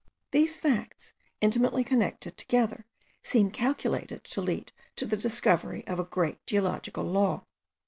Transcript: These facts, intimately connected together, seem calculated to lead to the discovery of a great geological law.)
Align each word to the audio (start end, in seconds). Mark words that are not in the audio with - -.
These 0.31 0.57
facts, 0.57 1.13
intimately 1.41 1.83
connected 1.83 2.35
together, 2.35 2.85
seem 3.21 3.51
calculated 3.51 4.23
to 4.23 4.41
lead 4.41 4.71
to 4.95 5.05
the 5.05 5.15
discovery 5.15 5.85
of 5.85 5.99
a 5.99 6.03
great 6.05 6.43
geological 6.47 7.03
law.) 7.03 7.43